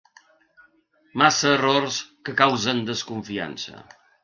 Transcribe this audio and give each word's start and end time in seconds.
Massa 1.23 1.51
errors 1.57 1.99
que 2.25 2.35
causen 2.41 2.83
desconfiança. 2.91 3.87